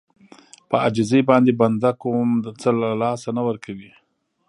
[0.69, 2.29] په عاجزي باندې بنده کوم
[2.61, 3.91] څه له لاسه نه ورکوي.